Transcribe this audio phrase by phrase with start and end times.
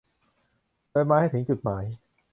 [0.89, 1.85] โดยมาให้ถึงจุดหมาย